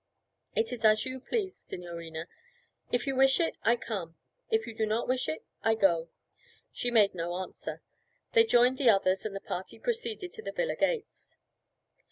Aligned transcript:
'It 0.55 0.73
is 0.73 0.83
as 0.83 1.05
you 1.05 1.19
please, 1.19 1.55
signorina. 1.57 2.27
If 2.91 3.05
you 3.05 3.15
wish 3.15 3.39
it, 3.39 3.59
I 3.61 3.75
come, 3.75 4.15
if 4.49 4.65
you 4.65 4.73
do 4.73 4.87
not 4.87 5.07
wish 5.07 5.29
it, 5.29 5.45
I 5.61 5.75
go.' 5.75 6.09
She 6.71 6.89
made 6.89 7.13
no 7.13 7.35
answer. 7.35 7.83
They 8.33 8.43
joined 8.45 8.79
the 8.79 8.89
others 8.89 9.25
and 9.27 9.35
the 9.35 9.39
party 9.41 9.77
proceeded 9.77 10.31
to 10.31 10.41
the 10.41 10.53
villa 10.53 10.75
gates. 10.75 11.37